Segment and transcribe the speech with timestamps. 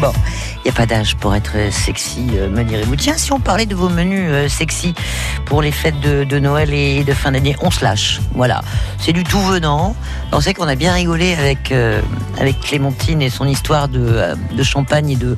[0.00, 0.12] Bon,
[0.56, 2.96] il n'y a pas d'âge pour être sexy, euh, me direz-vous.
[2.96, 4.94] Tiens, si on parlait de vos menus euh, sexy
[5.44, 8.20] pour les fêtes de, Noël et de fin d'année, on se lâche.
[8.34, 8.62] Voilà,
[8.98, 9.94] c'est du tout venant.
[10.32, 12.00] On sait qu'on a bien rigolé avec, euh,
[12.62, 15.36] Clémentine et son histoire de, euh, champagne et de,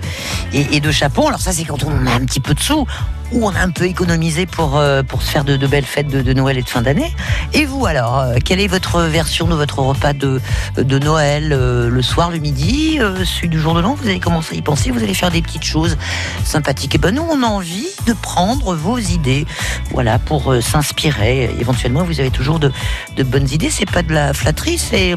[0.52, 1.26] et, chapon.
[1.26, 2.86] Alors ça, c'est quand on a un petit peu de sous
[3.34, 6.32] ou on a un peu économisé pour, euh, pour se faire de, belles fêtes de,
[6.32, 7.12] Noël et de fin d'année.
[7.52, 10.40] Et vous alors, euh, quelle est votre version de votre repas de,
[10.76, 13.96] de Noël euh, le soir, le midi, celui du jour de l'an?
[14.00, 15.98] Vous allez commencer à y penser, vous allez faire des petites choses
[16.44, 16.94] sympathiques.
[16.94, 19.46] Et ben nous, on a envie de prendre vos idées,
[19.90, 21.50] voilà, pour s'inspirer.
[21.58, 22.70] Éventuellement, vous avez toujours de,
[23.16, 23.70] de bonnes idées.
[23.70, 25.16] C'est pas de la flatterie, c'est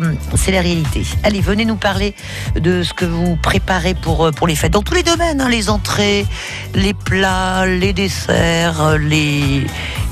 [0.51, 1.03] la réalité.
[1.23, 2.15] Allez, venez nous parler
[2.55, 5.69] de ce que vous préparez pour, pour les fêtes, dans tous les domaines, hein, les
[5.69, 6.25] entrées,
[6.73, 9.65] les plats, les desserts, euh, les,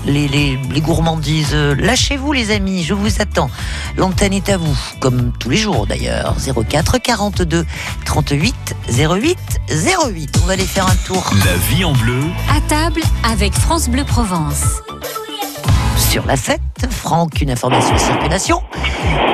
[0.06, 1.54] les, les, les gourmandises.
[1.56, 3.50] Lâchez-vous les amis, je vous attends.
[3.98, 6.36] L'antenne est à vous, comme tous les jours d'ailleurs.
[6.70, 7.66] 04 42
[8.06, 9.38] 38 08
[9.70, 10.40] 08.
[10.44, 12.22] On va aller faire un tour La vie en bleu,
[12.56, 14.64] À table avec France Bleu Provence.
[16.10, 16.60] sur la 7.
[16.90, 18.62] Franck, une information de circulation.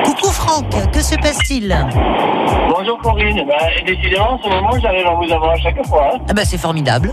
[0.04, 1.76] Coucou Franck, que se passe-t-il?
[2.74, 3.54] Bonjour Corinne, bah,
[3.86, 6.12] décidément en ce moment j'arrive à vous avoir à chaque fois.
[6.14, 6.18] Hein.
[6.28, 7.12] Ah bah c'est formidable.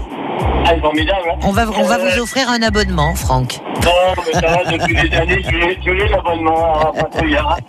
[0.66, 1.30] Ah, formidable.
[1.32, 1.40] Hein.
[1.44, 3.60] On va, on va Euh, vous offrir un abonnement, Franck.
[3.84, 3.92] Non,
[4.26, 7.58] mais ça va, depuis des années, je l'ai- l'abonnement à Patrouillard.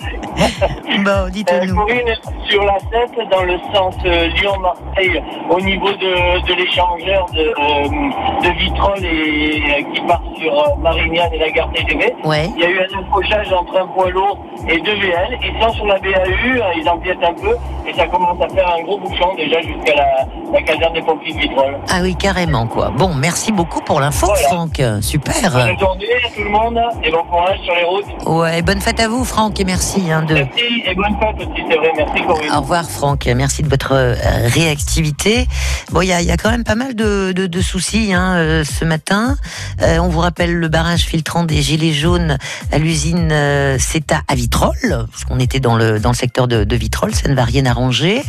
[1.05, 1.75] Bon, Euh, dites-nous.
[1.75, 2.15] Corinne,
[2.47, 8.45] sur la 7, dans le sens euh, Lyon-Marseille, au niveau de, de l'échangeur de, euh,
[8.45, 12.49] de Vitrolles et euh, qui part sur euh, Marignane et la gare TGV, Ouais.
[12.57, 15.39] il y a eu un accrochage entre un poids lourd et deux VL.
[15.43, 18.75] Ils sont sur la BAU, euh, ils empiètent un peu et ça commence à faire
[18.77, 20.07] un gros bouchon déjà jusqu'à la,
[20.53, 21.77] la caserne des pompiers de Vitrolles.
[21.91, 22.91] Ah oui, carrément, quoi.
[22.97, 24.43] Bon, merci beaucoup pour l'info, Voilà.
[24.49, 24.83] Franck.
[25.01, 25.35] Super.
[25.51, 28.27] Bonne journée à tout le monde et bon courage sur les routes.
[28.27, 30.35] Ouais, bonne fête à vous, Franck, et merci hein, de.
[30.35, 31.93] Merci et bonne fête aussi, c'est vrai.
[31.97, 32.51] Merci Corinne.
[32.57, 34.15] Au revoir Franck, merci de votre euh,
[34.55, 35.47] réactivité.
[35.91, 38.13] Bon, il y a, il y a quand même pas mal de, de- de soucis
[38.13, 39.37] hein, euh, ce matin.
[39.83, 42.39] Euh, on vous rappelle le barrage filtrant des gilets jaunes
[42.73, 46.65] à l'usine euh, CETA à Vitrolles, parce qu'on était dans le, dans le secteur de,
[46.65, 48.23] de Vitrolles, ça ne va rien arranger.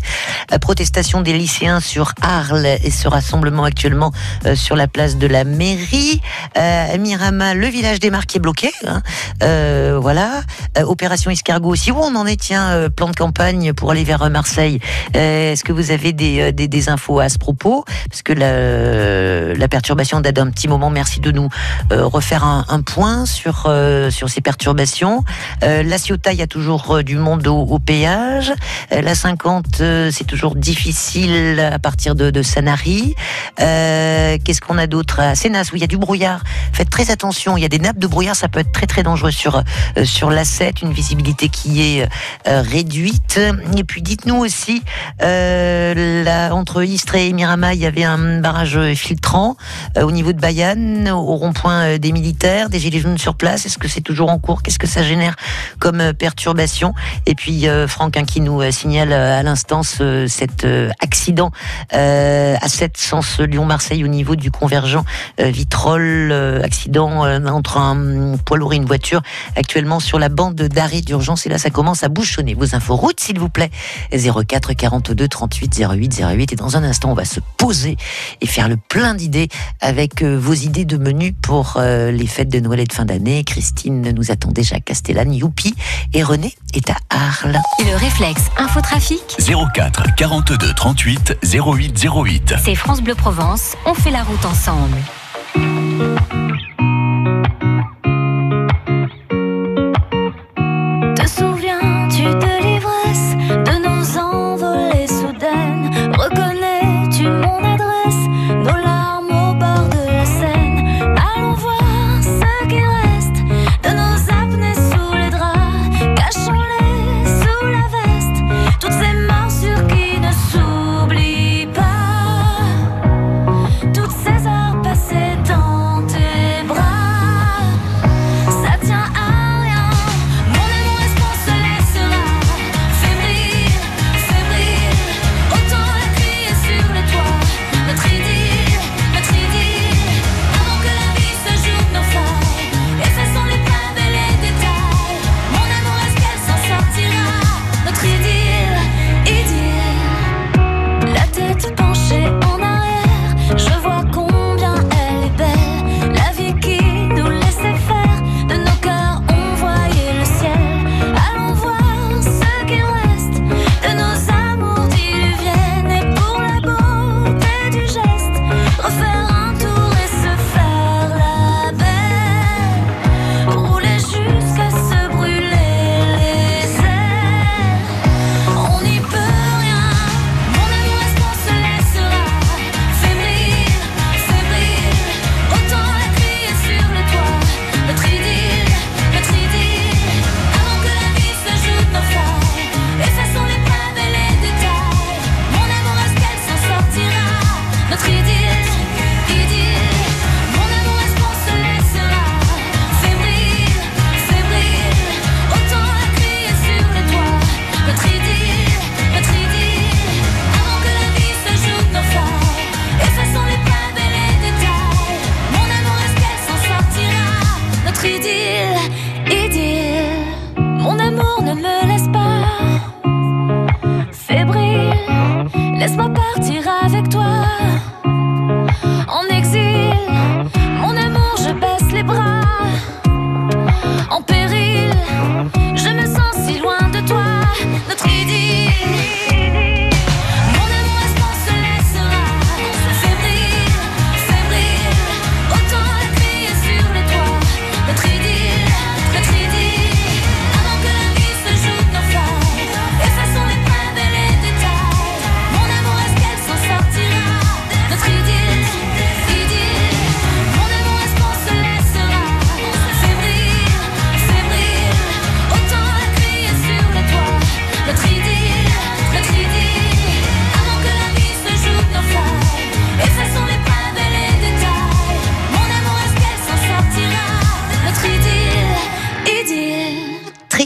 [0.61, 4.11] Protestation des lycéens sur Arles et ce rassemblement actuellement
[4.45, 6.21] euh, sur la place de la mairie.
[6.57, 8.71] Euh, Mirama, le village des Marques est bloqué.
[8.87, 9.01] hein.
[9.43, 10.41] Euh, voilà.
[10.77, 11.91] Euh, opération escargot aussi.
[11.91, 14.79] Où on en est, tiens, plan de campagne pour aller vers Marseille.
[15.13, 17.85] Est-ce que vous avez des, infos à ce propos?
[18.09, 20.89] Parce que la, perturbation date d'un petit moment.
[20.89, 21.49] Merci de nous
[21.89, 23.69] refaire un, point sur,
[24.09, 25.23] ces perturbations.
[25.61, 28.53] La Ciotat, il y a toujours du monde au, au péage.
[28.91, 33.15] La 50, euh, c'est toujours difficile à partir de, de Sanary.
[33.59, 36.41] Euh, Qu'est-ce qu'on a d'autre à Sénas où il y a du brouillard.
[36.73, 39.03] Faites très attention, il y a des nappes de brouillard, ça peut être très très
[39.03, 39.57] dangereux sur
[39.97, 42.07] euh, sur l'A7, une visibilité qui est
[42.47, 43.39] euh, réduite.
[43.77, 44.81] Et puis dites-nous aussi,
[45.21, 49.55] euh, entre Istres et Mirama, il y avait un barrage filtrant
[50.01, 53.65] au niveau de Bayonne, au rond-point des militaires, des gilets jaunes sur place.
[53.65, 54.61] Est-ce que c'est toujours en cours?
[54.63, 55.35] Qu'est-ce que ça génère
[55.79, 56.93] comme perturbation?
[57.25, 60.65] Et puis Franck hein, qui nous signale à l'instant ce- cet
[60.99, 61.51] accident
[61.93, 65.03] euh, à 7 sens Lyon-Marseille au niveau du convergent
[65.39, 69.21] euh, Vitrolles, euh, accident euh, entre un poids lourd et une voiture
[69.55, 72.53] actuellement sur la bande d'arrêt d'urgence et là ça commence à bouchonner.
[72.53, 73.71] Vos infos routes s'il vous plaît
[74.11, 77.97] 04 42 38 08 08 et dans un instant on va se poser
[78.41, 82.49] et faire le plein d'idées avec euh, vos idées de menu pour euh, les fêtes
[82.49, 83.43] de Noël et de fin d'année.
[83.43, 85.73] Christine nous attend déjà à Castellane, Youpi
[86.13, 87.57] et René est à Arles.
[87.79, 89.37] Le réflexe infotrafic,
[89.73, 92.55] 04 42 38 08 08.
[92.63, 93.75] c'est France Bleu Provence.
[93.85, 94.97] On fait la route ensemble.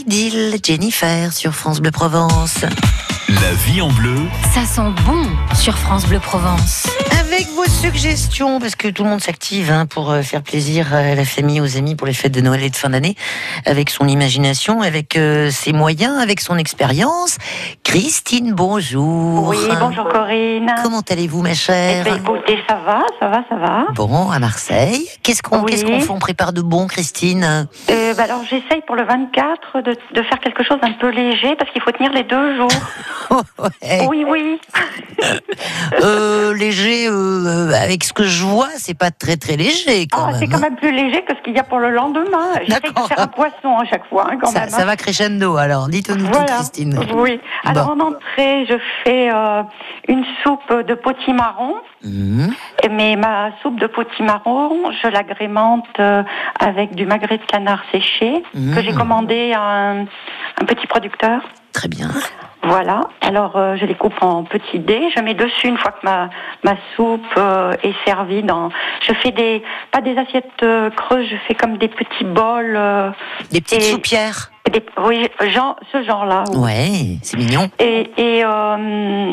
[0.08, 2.58] Tridil, Jennifer sur France Bleu Provence.
[3.28, 4.20] La vie en bleu,
[4.54, 5.24] Ça sent bon
[5.60, 6.86] sur France Bleu Provence.
[7.18, 11.24] Avec suggestions, parce que tout le monde s'active hein, pour euh, faire plaisir à la
[11.24, 13.14] famille, aux amis pour les fêtes de Noël et de fin d'année,
[13.64, 17.38] avec son imagination, avec euh, ses moyens, avec son expérience.
[17.84, 19.48] Christine, bonjour.
[19.48, 20.74] Oui, bonjour Corinne.
[20.82, 23.86] Comment allez-vous, ma Eh chère ben, écoutez, ça va, ça va, ça va.
[23.94, 25.08] Bon, à Marseille.
[25.22, 25.70] Qu'est-ce qu'on Oui.
[25.70, 27.68] qu'est-ce qu'on fait On prépare de bon, Christine?
[27.90, 31.56] Euh, bah alors j'essaye pour le 24 de, de faire quelque chose d'un peu léger
[31.56, 32.68] parce qu'il faut tenir les deux jours.
[33.58, 34.06] Ouais.
[34.08, 34.60] Oui, oui.
[36.00, 40.34] Euh, léger, euh, avec ce que je vois, c'est pas très très léger quand Ah,
[40.38, 40.60] c'est quand hein.
[40.60, 42.52] même plus léger que ce qu'il y a pour le lendemain.
[42.66, 44.70] J'essaye de faire un poisson à chaque fois, hein, quand ça, même.
[44.70, 44.84] ça hein.
[44.86, 45.88] va crescendo alors.
[45.88, 46.44] Dites-nous tout.
[46.44, 46.98] Christine.
[47.14, 47.40] Oui.
[47.64, 49.62] Alors en entrée, je fais euh,
[50.08, 51.74] une soupe de potimarron.
[52.06, 52.54] Mhm.
[52.90, 56.22] Mais ma soupe de potimarron, je l'agrémente euh,
[56.60, 58.74] avec du magret de canard séché Mmh.
[58.74, 61.42] que j'ai commandé à un, un petit producteur.
[61.72, 62.08] Très bien.
[62.62, 63.00] Voilà.
[63.20, 65.08] Alors euh, je les coupe en petits dés.
[65.14, 66.30] Je mets dessus une fois que ma
[66.64, 68.42] ma soupe euh, est servie.
[68.42, 68.70] Dans,
[69.02, 69.62] je fais des
[69.92, 71.26] pas des assiettes euh, creuses.
[71.28, 72.74] Je fais comme des petits bols.
[72.76, 73.10] euh,
[73.52, 74.50] Des petites Et- soupières.
[74.72, 76.44] des, oui, genre ce genre-là.
[76.52, 76.58] oui.
[76.58, 77.68] Ouais, c'est mignon.
[77.78, 79.32] Et, et euh,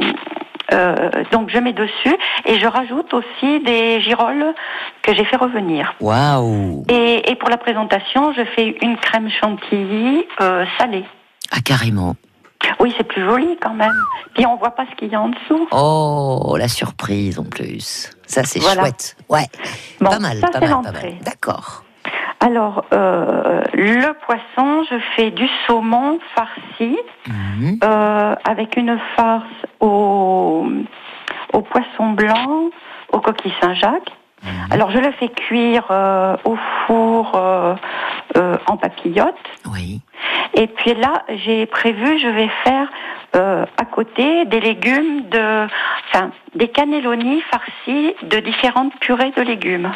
[1.31, 2.16] donc je mets dessus
[2.46, 4.54] et je rajoute aussi des girolles
[5.02, 5.94] que j'ai fait revenir.
[6.02, 6.86] Waouh.
[6.90, 11.06] Et, et pour la présentation, je fais une crème chantilly euh, salée.
[11.52, 12.16] Ah, carrément.
[12.80, 13.92] Oui, c'est plus joli quand même.
[14.36, 15.68] Puis on voit pas ce qu'il y a en dessous.
[15.72, 18.10] Oh, la surprise en plus.
[18.25, 18.82] Ça, c'est Voilà.
[18.84, 19.18] chouette.
[19.30, 19.46] Ouais.
[20.00, 21.13] Bon, pas mal, ça, pas mal, pas mal.
[21.24, 21.83] D'accord.
[22.45, 26.97] Alors, euh, le poisson, je fais du saumon farci
[27.27, 27.79] Mhm.
[27.83, 29.43] euh, avec une farce
[29.79, 30.65] au,
[31.53, 32.69] au poisson blanc,
[33.13, 34.12] au coquille Saint-Jacques.
[34.43, 34.50] Mhm.
[34.71, 37.75] Alors, je le fais cuire euh, au four euh,
[38.35, 39.35] euh, en papillote.
[39.71, 40.01] Oui.
[40.53, 42.89] Et puis là, j'ai prévu, je vais faire
[43.38, 45.65] euh, à côté des légumes de,
[46.09, 49.93] enfin, des cannelloni farcis de différentes purées de légumes.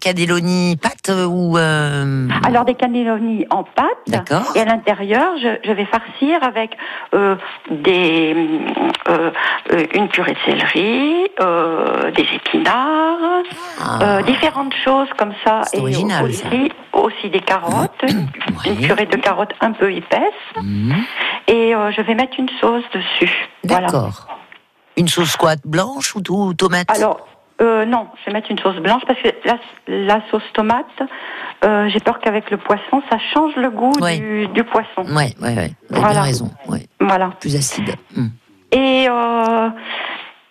[0.00, 1.56] Cadéloni, pâte ou.
[1.56, 3.86] euh, Alors des cannelloni en pâte.
[4.06, 4.52] D'accord.
[4.54, 6.76] Et à l'intérieur, je, je vais farcir avec
[7.14, 7.36] euh,
[7.70, 8.34] des,
[9.08, 9.30] euh,
[9.94, 11.26] une purée de céleri,
[12.16, 13.42] des épinards,
[13.80, 14.22] Ah.
[14.22, 15.62] différentes choses comme ça.
[15.64, 16.98] C'est original, aussi, ça.
[16.98, 18.28] aussi des carottes, une
[18.66, 18.86] Oui.
[18.86, 20.20] purée de carottes un peu épaisse.
[20.62, 20.94] Mhm.
[21.48, 23.48] Et je vais mettre une sauce dessus.
[23.64, 23.86] Voilà.
[23.86, 24.26] D'accord.
[24.96, 26.90] Une sauce quoi Blanche ou tomate?
[26.90, 27.26] Alors,
[27.60, 30.86] euh, non, je vais mettre une sauce blanche parce que la, la sauce tomate,
[31.64, 34.18] euh, j'ai peur qu'avec le poisson, ça change le goût Ouais.
[34.18, 35.02] du, du poisson.
[35.04, 36.22] Vous avez bien Voilà.
[36.22, 36.50] raison.
[36.68, 36.86] Ouais.
[37.00, 37.30] Voilà.
[37.40, 37.94] Plus acide.
[38.16, 38.28] Hmm.
[38.72, 39.68] Et, euh,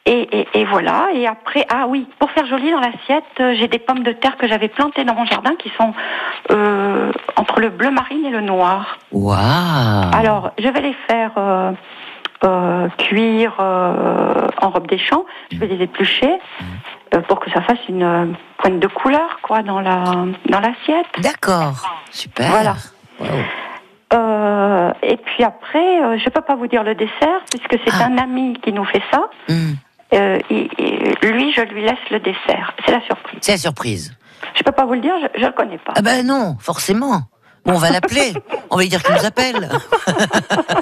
[0.05, 1.07] et, et, et voilà.
[1.13, 3.23] Et après, ah oui, pour faire joli dans l'assiette,
[3.57, 5.93] j'ai des pommes de terre que j'avais plantées dans mon jardin qui sont
[7.35, 8.97] entre le bleu marine et le noir.
[9.11, 9.35] Waouh.
[10.13, 11.31] Alors, je vais les faire
[12.97, 15.25] cuire en robe des champs.
[15.51, 16.65] Je vais les éplucher euh,
[17.27, 18.25] pour que ça fasse une euh,
[18.59, 20.03] pointe de couleur, quoi, dans la
[20.49, 21.07] dans l'assiette.
[21.19, 21.83] D'accord.
[22.11, 22.49] Super.
[22.49, 22.75] Voilà.
[24.13, 28.05] Euh, et puis après, euh, je peux pas vous dire le dessert puisque c'est Ah.
[28.05, 29.29] un ami qui nous fait ça.
[29.47, 29.73] Hmm.
[30.13, 32.73] Euh, lui, je lui laisse le dessert.
[32.85, 33.39] C'est la surprise.
[33.41, 34.13] C'est la surprise.
[34.55, 35.93] Je peux pas vous le dire, je, je le connais pas.
[35.95, 37.21] Ah ben non, forcément.
[37.65, 38.33] Bon, on va l'appeler.
[38.71, 39.69] on va lui dire qu'il nous appelle.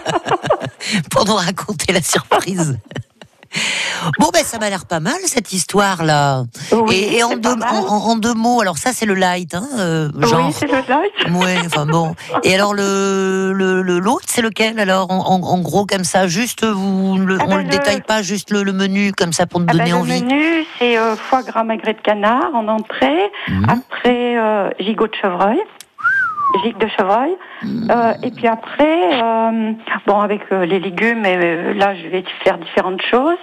[1.11, 2.79] Pour nous raconter la surprise.
[4.19, 6.43] Bon, ben ça m'a l'air pas mal cette histoire-là.
[6.71, 7.55] Oui, et et en, deux,
[7.89, 10.47] en, deux mots, alors ça c'est le light, hein, euh, genre.
[10.47, 11.41] Oui, c'est le light.
[11.43, 12.15] Ouais, enfin bon.
[12.43, 17.17] Et alors le le le- l'autre, c'est lequel alors en, gros comme ça, juste vous
[17.17, 19.59] le- Ah on ben, le le- détaille pas, juste le, le menu comme ça pour
[19.59, 20.23] nous Ah ben, donner le envie.
[20.23, 23.31] menu, c'est euh, foie gras magret de canard en entrée.
[23.47, 23.65] Mhm.
[23.69, 25.59] Après, euh, gigot de chevreuil.
[26.63, 27.35] Gigue de chevreuil.
[27.89, 29.71] Euh, et puis après, euh,
[30.05, 33.37] bon, avec euh, les légumes, euh, là, je vais faire différentes choses.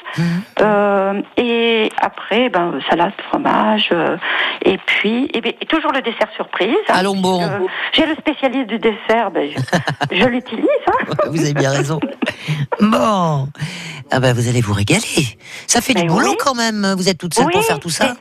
[0.60, 3.90] Euh, et après, ben, salade, fromage.
[4.64, 6.74] et puis, et, bien, et toujours le dessert surprise.
[6.88, 7.40] hein, Allons bon.
[7.92, 10.64] J'ai le spécialiste du dessert, ben, je, je l'utilise.
[10.86, 11.14] Hein.
[11.30, 12.00] Vous avez bien raison.
[12.80, 13.48] Bon.
[14.10, 15.00] Ah bah vous allez vous régaler.
[15.66, 16.36] Ça fait du Mais boulot oui.
[16.38, 16.94] quand même.
[16.96, 18.14] Vous êtes toute seule pour faire tout ça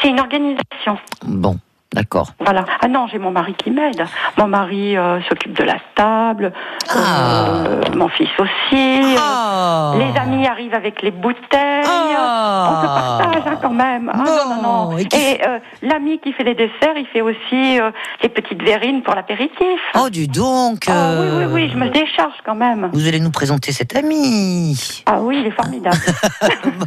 [0.00, 0.96] C'est une organisation.
[1.24, 1.58] Bon,
[1.92, 2.32] d'accord.
[2.40, 2.64] Voilà.
[2.80, 4.04] Ah non, j'ai mon mari qui m'aide.
[4.38, 6.52] Mon mari euh, s'occupe de la table.
[6.88, 7.64] Ah.
[7.66, 9.16] euh, mon fils aussi.
[9.18, 9.94] Ah.
[9.98, 11.84] Les amis arrivent avec les bouteilles.
[11.86, 12.70] Ah.
[12.70, 14.10] On se partage hein, quand même.
[14.12, 14.98] Ah, non, non, non.
[14.98, 17.90] et euh, l'ami qui fait les desserts, il fait aussi euh,
[18.22, 19.80] les petites verrines pour l'apéritif.
[19.94, 20.84] Oh, du donc.
[20.86, 22.90] Oui, euh, oui, oui, je me décharge quand même.
[22.92, 25.02] Vous allez nous présenter cet ami.
[25.06, 25.96] Ah oui, il est formidable.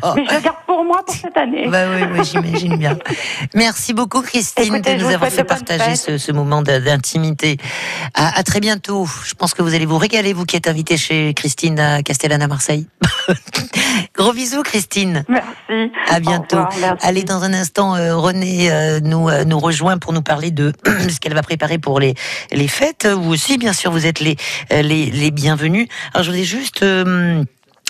[0.01, 0.13] Bon.
[0.15, 1.67] Mais je le garde pour moi pour cette année.
[1.67, 2.97] Bah oui, oui, j'imagine bien.
[3.53, 7.57] Merci beaucoup, Christine, Écoutez, de nous avoir fait partager ce, ce moment d'intimité.
[8.13, 9.07] À, à très bientôt.
[9.25, 12.41] Je pense que vous allez vous régaler, vous qui êtes invité chez Christine à Castellane
[12.41, 12.87] à Marseille.
[14.15, 15.23] Gros bisous, Christine.
[15.27, 15.91] Merci.
[16.07, 16.63] À bientôt.
[16.65, 16.95] revoir.
[17.01, 20.73] Allez, dans un instant, euh, René euh, nous, euh, nous rejoint pour nous parler de
[20.85, 22.13] ce qu'elle va préparer pour les,
[22.51, 23.07] les fêtes.
[23.07, 24.35] Vous aussi, bien sûr, vous êtes les,
[24.71, 25.87] euh, les, les bienvenus.
[26.13, 26.83] Alors, je voulais juste...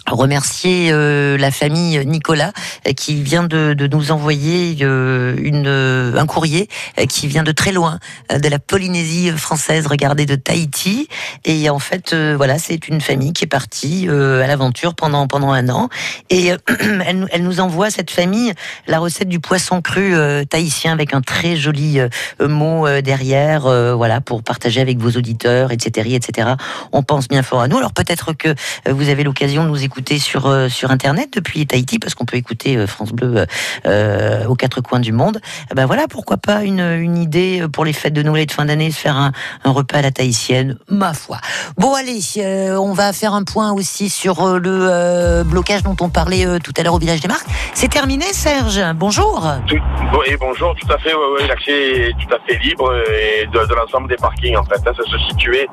[0.09, 2.51] remercier euh, la famille Nicolas
[2.87, 6.67] euh, qui vient de, de nous envoyer euh, une, euh, un courrier
[6.99, 11.07] euh, qui vient de très loin de la Polynésie française, regardez de Tahiti.
[11.45, 15.69] Et en fait voilà c'est une famille qui est partie à l'aventure pendant pendant un
[15.69, 15.89] an.
[16.29, 16.47] Et
[17.05, 18.53] elle, elle nous envoie cette famille
[18.87, 20.13] la recette du poisson cru
[20.49, 21.99] tahitien avec un très joli
[22.41, 23.61] mot derrière
[23.95, 26.53] voilà pour partager avec vos auditeurs etc etc
[26.91, 27.77] on pense bien fort à nous.
[27.77, 28.55] Alors peut-être que
[28.89, 32.37] vous avez l'occasion de nous écouter sur euh, sur internet depuis Tahiti parce qu'on peut
[32.37, 33.45] écouter euh, France Bleu
[33.85, 35.39] euh, aux quatre coins du monde.
[35.71, 38.51] Eh ben voilà, pourquoi pas une, une idée pour les fêtes de Noël et de
[38.51, 39.31] fin d'année, se faire un,
[39.63, 41.37] un repas à la tahitienne, ma foi.
[41.77, 46.09] Bon allez, euh, on va faire un point aussi sur le euh, blocage dont on
[46.09, 47.47] parlait tout à l'heure au village des Marques.
[47.73, 48.81] C'est terminé, Serge.
[48.95, 49.47] Bonjour.
[49.67, 49.75] Tout-
[50.19, 53.65] oui, bonjour, tout à fait, ouais, ouais, l'accès est tout à fait libre et de,
[53.67, 54.75] de l'ensemble des parkings en fait.
[54.87, 55.67] hein, ça se situait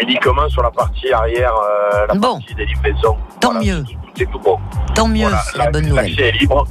[0.00, 1.52] uniquement sur la partie arrière,
[2.08, 2.38] la Bon.
[2.38, 3.16] partie des livraisons.
[3.40, 3.84] Tant Voilà, mieux.
[3.86, 4.58] c'est tout- C'est tout bon.
[4.94, 6.10] Tant mieux, Voilà, c'est la bonne nouvelle.
[6.10, 6.66] L'accès est libre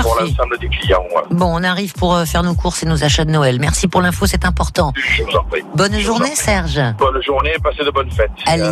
[0.00, 1.02] pour l'ensemble des clients.
[1.14, 1.22] ouais.
[1.30, 3.58] Bon, on arrive pour euh, faire nos courses et nos achats de Noël.
[3.60, 4.94] Merci pour l'info, c'est important.
[4.96, 5.60] Je vous en prie.
[5.74, 6.36] Bonne Je journée, en prie.
[6.36, 6.80] Serge.
[6.98, 8.30] Bonne journée, passez de bonnes fêtes.
[8.46, 8.70] Allez.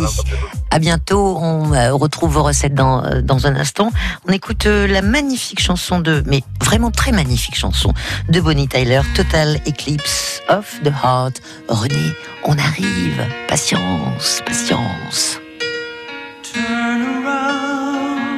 [0.71, 1.37] À bientôt.
[1.39, 3.91] On euh, retrouve vos recettes dans, euh, dans un instant.
[4.27, 7.93] On écoute la magnifique chanson de, mais vraiment très magnifique chanson
[8.29, 11.41] de Bonnie Tyler, Total Eclipse of the Heart.
[11.69, 12.13] René,
[12.45, 13.21] on arrive.
[13.47, 15.39] Patience, patience.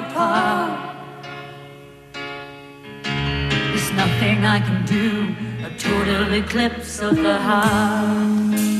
[0.00, 0.96] Apart.
[3.02, 5.34] There's nothing I can do,
[5.66, 8.79] a total eclipse of the heart.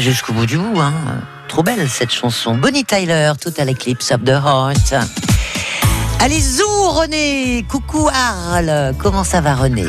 [0.00, 0.92] Jusqu'au bout du bout, hein.
[1.48, 2.54] Trop belle cette chanson.
[2.56, 4.94] Bonnie Tyler, Total Eclipse of the Heart.
[6.20, 9.84] Allez, zou René Coucou Arles Comment ça va René?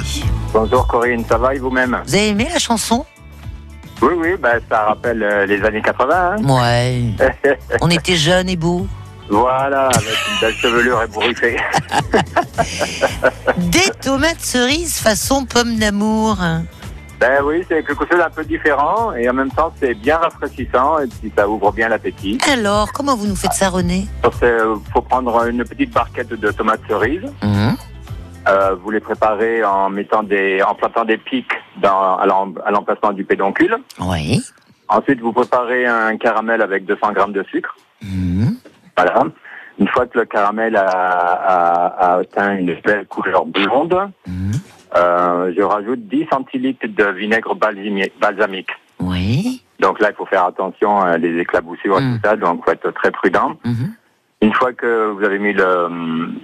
[0.53, 2.01] Bonjour Corinne, ça va et vous-même?
[2.05, 3.05] Vous avez aimé la chanson?
[4.01, 6.35] Oui, oui, bah, ça rappelle euh, les années 80.
[6.39, 6.43] hein.
[6.43, 7.01] Ouais.
[7.81, 8.87] On était jeunes et beaux.
[9.29, 11.57] voilà, avec une belle chevelure ébouriffée.
[13.57, 16.37] Des tomates cerises façon pomme d'amour.
[17.21, 20.99] Ben oui, c'est quelque chose d'un peu différent et en même temps c'est bien rafraîchissant
[20.99, 22.39] et puis ça ouvre bien l'appétit.
[22.51, 24.07] Alors, comment vous nous faites ça René?
[24.23, 27.31] Il faut prendre une petite barquette de tomates cerises.
[27.43, 27.75] Mhm.
[28.49, 32.71] Euh, vous les préparez en mettant des, en plantant des pics dans, à l'em- à
[32.71, 33.77] l'emplacement du pédoncule.
[33.99, 34.41] Oui.
[34.89, 37.75] Ensuite, vous préparez un caramel avec 200 grammes de sucre.
[38.01, 38.57] Mhm.
[38.97, 39.23] Voilà.
[39.79, 44.51] Une fois que le caramel a, a- a atteint une belle couleur blonde, Mhm.
[44.95, 48.69] Euh, je rajoute 10 centilitres de vinaigre balsami- balsamique.
[48.99, 49.63] Oui.
[49.79, 52.13] Donc là, il faut faire attention à les éclaboussures et Mm.
[52.21, 53.57] tout ça, donc faut être très prudent.
[53.65, 53.93] Mhm.
[54.43, 55.87] Une fois que vous avez mis le,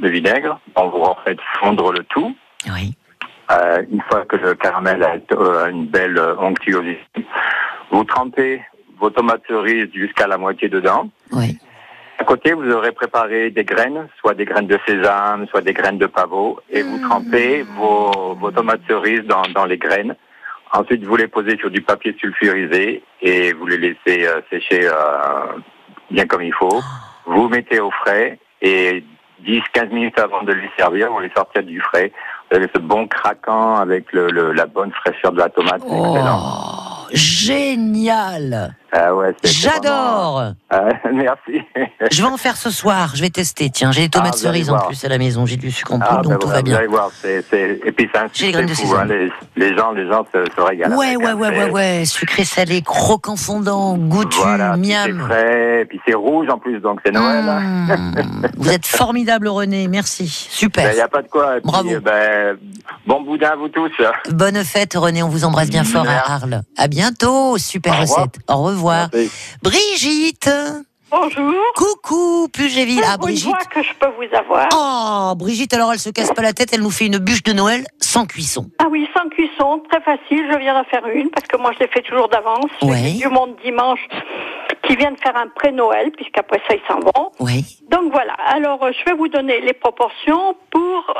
[0.01, 2.35] le vinaigre, on vous refait fondre le tout.
[2.71, 2.95] Oui.
[3.51, 7.25] Euh, une fois que le caramel a euh, une belle euh, onctuosité,
[7.91, 8.61] vous trempez
[8.99, 11.09] vos tomates cerises jusqu'à la moitié dedans.
[11.31, 11.57] Oui.
[12.19, 15.97] À côté, vous aurez préparé des graines, soit des graines de sésame, soit des graines
[15.99, 20.15] de pavot, et vous trempez vos, vos tomates cerises dans, dans les graines.
[20.73, 25.45] Ensuite, vous les posez sur du papier sulfurisé et vous les laissez euh, sécher euh,
[26.11, 26.81] bien comme il faut.
[27.25, 29.03] Vous mettez au frais et
[29.45, 32.11] 10-15 minutes avant de les servir, vous les sortez du frais.
[32.49, 35.81] Vous avez ce bon craquant avec le, le- la bonne fraîcheur de la tomate.
[35.87, 37.06] C'est excellent.
[37.13, 41.61] Génial Ah ouais, J'adore vraiment- Ah, merci.
[42.11, 43.69] Je vais en faire ce soir, je vais tester.
[43.69, 45.93] Tiens, j'ai des tomates Ah, vous cerises en plus à la maison, j'ai du sucre
[45.93, 46.77] en poudre, Ah, donc ben tout voilà, va Vous bien.
[46.77, 47.79] allez voir, c'est, c'est...
[47.85, 50.61] et puis c'est un succès de fou, hein, les, les gens, les gens se, se
[50.61, 50.95] régalent.
[50.97, 55.07] Ouais, ouais, hein, ouais, c'est- ouais, ouais, sucré salé, croquant fondant, goûtu, Voilà, puis c'est
[55.11, 55.19] miam.
[55.27, 57.47] frais, et puis c'est rouge en plus, donc c'est Noël.
[57.47, 57.59] hein.
[57.87, 58.47] Mmh.
[58.57, 60.23] Vous êtes formidable René, merci.
[60.25, 60.93] Il Super.
[60.93, 61.57] n'y a pas de quoi.
[61.57, 61.89] et puis, Bravo.
[61.89, 62.57] euh, ben,
[63.05, 63.91] bon boudin à vous tous.
[64.31, 66.61] Bonne fête René, on vous embrasse bien fort à Arles.
[66.77, 66.96] À bientôt,
[67.57, 68.19] super Au revoir.
[68.19, 68.39] recette.
[68.49, 69.09] Au revoir.
[69.13, 69.31] Merci.
[69.61, 70.49] Brigitte
[71.09, 71.53] Bonjour.
[71.77, 73.01] Coucou, Pugéville.
[73.05, 73.49] Ah, une Brigitte.
[73.49, 74.67] fois que je peux vous avoir.
[74.75, 77.53] Oh, Brigitte, alors elle se casse pas la tête, elle nous fait une bûche de
[77.53, 78.69] Noël sans cuisson.
[78.79, 80.45] Ah oui, sans cuisson, très facile.
[80.51, 82.69] Je viens d'en faire une parce que moi je l'ai fait toujours d'avance.
[82.81, 83.13] Ouais.
[83.13, 84.05] du monde dimanche
[84.85, 87.31] qui viennent faire un pré-Noël puisqu'après ça ils s'en vont.
[87.39, 87.63] Oui.
[87.89, 88.33] Donc voilà.
[88.45, 91.13] Alors euh, je vais vous donner les proportions pour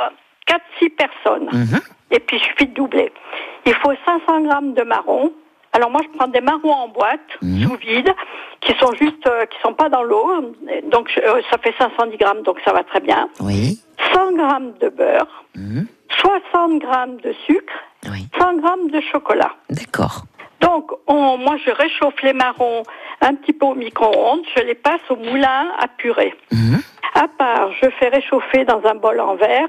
[0.82, 1.48] 4-6 personnes.
[1.50, 1.80] Mhm.
[2.10, 3.10] Et puis il suffit de doubler.
[3.64, 5.32] Il faut 500 grammes de marron.
[5.72, 7.62] Alors moi je prends des marrons en boîte Mhm.
[7.68, 8.12] sous vide
[8.60, 10.30] qui sont juste euh, qui sont pas dans l'eau.
[10.90, 13.28] Donc je- euh, ça fait 510 grammes donc ça va très bien.
[13.40, 13.78] Oui.
[14.12, 15.86] 100 grammes de beurre, Mhm.
[16.20, 17.72] 60 grammes de sucre,
[18.10, 18.26] Oui.
[18.38, 19.52] 100 grammes de chocolat.
[19.70, 20.22] D'accord.
[20.60, 22.82] Donc, on- moi, je réchauffe les marrons
[23.20, 26.34] un petit peu au micro-ondes, je les passe au moulin à purée.
[26.50, 26.80] Mhm.
[27.14, 29.68] À part, je fais réchauffer dans un bol en verre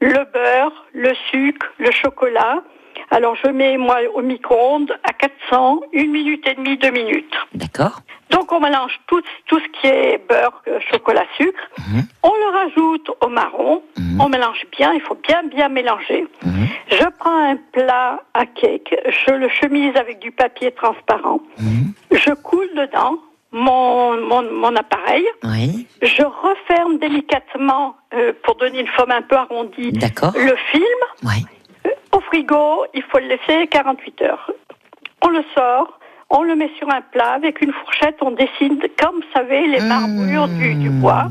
[0.00, 2.62] le beurre, le sucre, le chocolat.
[3.10, 7.34] Alors, je mets, moi, au micro-ondes à 400, une minute et demie, deux minutes.
[7.54, 8.00] D'accord.
[8.30, 11.60] Donc, on mélange tout, tout ce qui est beurre, euh, chocolat, sucre.
[11.78, 12.02] Mhm.
[12.22, 13.82] On le rajoute au marron.
[13.96, 14.20] Mhm.
[14.20, 16.26] On mélange bien, il faut bien, bien mélanger.
[16.44, 16.68] Mhm.
[16.90, 21.40] Je prends un plat à cake, je le chemise avec du papier transparent.
[22.10, 23.18] Je coule dedans
[23.52, 25.24] mon, mon, mon appareil.
[25.44, 25.86] Oui.
[26.02, 31.00] Je referme délicatement euh, pour donner une forme un peu arrondie le film.
[31.24, 31.44] Oui.
[32.18, 34.50] Au frigo, il faut le laisser 48 heures.
[35.22, 36.00] On le sort,
[36.30, 39.78] on le met sur un plat avec une fourchette, on dessine, comme vous savez, les
[39.78, 41.26] marbrures du, du bois.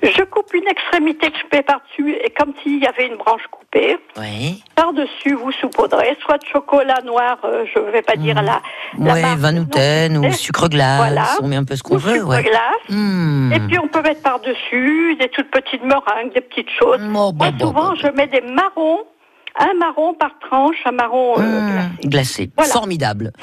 [0.00, 3.42] Je coupe une extrémité que je mets par-dessus et comme s'il y avait une branche
[3.50, 3.98] coupée.
[4.16, 4.62] Oui.
[4.76, 8.62] Par-dessus, vous saupoudrez soit de chocolat noir, euh, je ne vais pas dire la,
[8.98, 10.98] la Ouais, marque, vin ou sucre glace.
[10.98, 11.24] Voilà.
[11.42, 12.42] On met un peu ce qu'on veut, sucre ouais.
[12.44, 12.88] glace.
[12.88, 13.52] Hmm.
[13.52, 17.00] Et puis on peut mettre par-dessus des toutes petites meringues, des petites choses.
[17.00, 19.00] Oh, bah, Moi, bah, souvent, bah, je mets des marrons,
[19.58, 21.68] un marron par tranche, un marron euh, Hmm.
[21.68, 22.08] glacé.
[22.08, 22.50] Glacé.
[22.56, 22.72] Voilà.
[22.72, 23.32] Formidable.